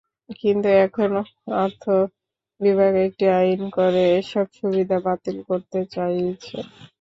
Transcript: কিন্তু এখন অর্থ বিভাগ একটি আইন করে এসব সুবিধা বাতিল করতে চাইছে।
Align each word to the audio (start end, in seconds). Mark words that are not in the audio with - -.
কিন্তু 0.39 0.69
এখন 0.85 1.09
অর্থ 1.57 1.83
বিভাগ 2.61 2.91
একটি 3.07 3.25
আইন 3.39 3.61
করে 3.77 4.01
এসব 4.19 4.45
সুবিধা 4.59 4.97
বাতিল 5.05 5.37
করতে 5.49 5.79
চাইছে। 5.93 6.57